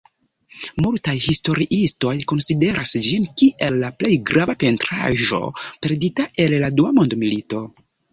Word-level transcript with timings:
Multaj 0.83 1.11
historiistoj 1.25 2.13
konsideras 2.31 2.93
ĝin 3.07 3.27
kiel 3.41 3.77
la 3.81 3.91
plej 3.99 4.13
grava 4.31 4.55
pentraĵo 4.63 5.43
perdita 5.85 6.27
el 6.47 6.57
la 6.65 6.71
Dua 6.81 6.91
Mondmilito. 6.97 7.63